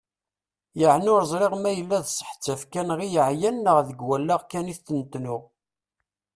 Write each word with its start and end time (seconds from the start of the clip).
Yeɛni 0.79 1.09
ur 1.15 1.23
ẓriɣ 1.31 1.53
ma 1.57 1.71
yella 1.77 1.97
d 2.03 2.07
sseḥ 2.09 2.31
d 2.33 2.39
tafekka-nneɣ 2.43 2.99
i 3.01 3.07
yeɛyan 3.15 3.57
neɣ 3.65 3.77
deg 3.87 3.99
wallaɣ 4.07 4.41
kan 4.51 4.71
itent-nuɣ. 4.73 5.41